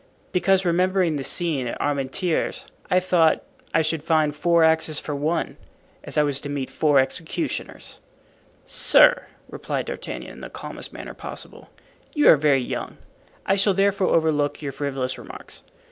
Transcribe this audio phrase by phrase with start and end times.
[0.31, 5.57] "Because, remembering the scene at Armentieres, I thought I should find four axes for one,
[6.03, 7.99] as I was to meet four executioners."
[8.63, 11.69] "Sir," replied D'Artagnan, in the calmest manner possible,
[12.15, 12.97] "you are very young;
[13.45, 15.61] I shall therefore overlook your frivolous remarks.